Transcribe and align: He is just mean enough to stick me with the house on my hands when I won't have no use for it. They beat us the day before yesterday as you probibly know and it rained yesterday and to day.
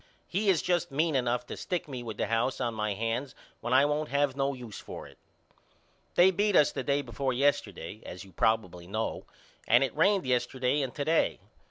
He 0.25 0.49
is 0.49 0.63
just 0.63 0.89
mean 0.89 1.15
enough 1.15 1.45
to 1.45 1.55
stick 1.55 1.87
me 1.87 2.01
with 2.01 2.17
the 2.17 2.25
house 2.25 2.59
on 2.59 2.73
my 2.73 2.95
hands 2.95 3.35
when 3.59 3.71
I 3.71 3.85
won't 3.85 4.09
have 4.09 4.35
no 4.35 4.55
use 4.55 4.79
for 4.79 5.05
it. 5.05 5.19
They 6.15 6.31
beat 6.31 6.55
us 6.55 6.71
the 6.71 6.81
day 6.81 7.03
before 7.03 7.33
yesterday 7.33 8.01
as 8.03 8.23
you 8.23 8.31
probibly 8.31 8.87
know 8.87 9.25
and 9.67 9.83
it 9.83 9.95
rained 9.95 10.25
yesterday 10.25 10.81
and 10.81 10.91
to 10.95 11.05
day. 11.05 11.39